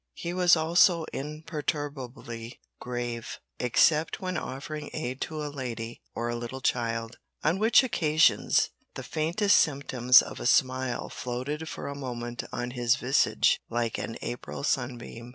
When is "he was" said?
0.15-0.55